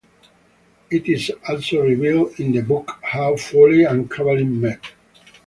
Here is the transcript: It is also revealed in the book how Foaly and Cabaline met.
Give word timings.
It 0.89 1.05
is 1.07 1.29
also 1.47 1.81
revealed 1.81 2.39
in 2.39 2.53
the 2.53 2.61
book 2.63 2.97
how 3.03 3.33
Foaly 3.35 3.87
and 3.87 4.09
Cabaline 4.09 4.59
met. 4.59 4.81